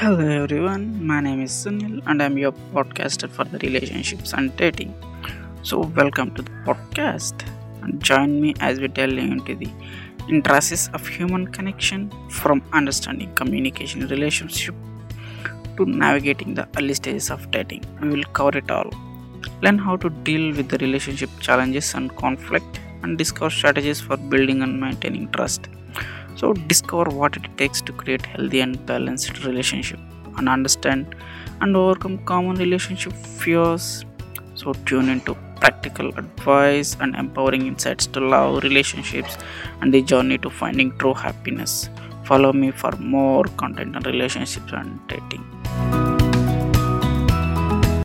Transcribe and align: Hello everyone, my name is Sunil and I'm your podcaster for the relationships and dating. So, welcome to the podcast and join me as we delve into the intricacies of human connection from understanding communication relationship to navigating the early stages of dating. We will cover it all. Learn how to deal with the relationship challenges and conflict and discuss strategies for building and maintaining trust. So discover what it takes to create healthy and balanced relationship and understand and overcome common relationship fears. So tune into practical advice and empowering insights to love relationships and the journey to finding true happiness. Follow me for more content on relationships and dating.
Hello 0.00 0.26
everyone, 0.42 0.84
my 1.06 1.20
name 1.20 1.42
is 1.42 1.52
Sunil 1.52 2.00
and 2.06 2.22
I'm 2.22 2.38
your 2.38 2.52
podcaster 2.74 3.28
for 3.28 3.44
the 3.44 3.58
relationships 3.58 4.32
and 4.32 4.56
dating. 4.56 4.94
So, 5.62 5.80
welcome 5.98 6.34
to 6.36 6.40
the 6.40 6.52
podcast 6.68 7.42
and 7.82 8.02
join 8.02 8.40
me 8.40 8.54
as 8.60 8.80
we 8.80 8.88
delve 8.88 9.18
into 9.18 9.54
the 9.54 9.68
intricacies 10.26 10.88
of 10.94 11.06
human 11.06 11.48
connection 11.48 12.10
from 12.30 12.62
understanding 12.72 13.34
communication 13.34 14.08
relationship 14.08 14.74
to 15.76 15.84
navigating 15.84 16.54
the 16.54 16.66
early 16.78 16.94
stages 16.94 17.30
of 17.30 17.50
dating. 17.50 17.84
We 18.00 18.08
will 18.08 18.24
cover 18.38 18.56
it 18.56 18.70
all. 18.70 18.90
Learn 19.60 19.76
how 19.76 19.96
to 19.98 20.08
deal 20.30 20.56
with 20.56 20.70
the 20.70 20.78
relationship 20.78 21.28
challenges 21.40 21.92
and 21.92 22.16
conflict 22.16 22.80
and 23.02 23.18
discuss 23.18 23.52
strategies 23.52 24.00
for 24.00 24.16
building 24.16 24.62
and 24.62 24.80
maintaining 24.80 25.30
trust. 25.32 25.68
So 26.40 26.54
discover 26.54 27.10
what 27.10 27.36
it 27.36 27.46
takes 27.58 27.82
to 27.82 27.92
create 27.92 28.24
healthy 28.24 28.60
and 28.60 28.74
balanced 28.86 29.44
relationship 29.44 30.00
and 30.38 30.48
understand 30.48 31.14
and 31.60 31.76
overcome 31.76 32.16
common 32.24 32.56
relationship 32.56 33.12
fears. 33.12 34.06
So 34.54 34.72
tune 34.86 35.10
into 35.10 35.34
practical 35.60 36.08
advice 36.16 36.96
and 37.00 37.14
empowering 37.14 37.66
insights 37.66 38.06
to 38.14 38.20
love 38.20 38.62
relationships 38.62 39.36
and 39.82 39.92
the 39.92 40.00
journey 40.00 40.38
to 40.38 40.48
finding 40.48 40.96
true 40.96 41.12
happiness. 41.12 41.90
Follow 42.24 42.54
me 42.54 42.70
for 42.70 42.92
more 42.92 43.44
content 43.64 43.96
on 43.96 44.02
relationships 44.04 44.72
and 44.72 44.98
dating. 45.08 45.44